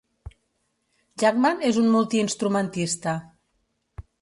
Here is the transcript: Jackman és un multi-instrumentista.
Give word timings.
Jackman 1.23 1.61
és 1.71 1.79
un 1.83 1.91
multi-instrumentista. 1.97 3.15